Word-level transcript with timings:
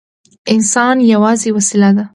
انسان 0.53 0.95
یوازې 1.13 1.49
وسیله 1.57 1.89
ده. 1.97 2.03